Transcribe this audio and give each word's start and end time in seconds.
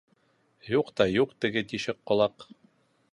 Юҡ 0.69 0.89
та 1.01 1.07
юҡ 1.17 1.35
теге 1.45 1.65
тишек 1.73 2.03
ҡолаҡ. 2.13 2.51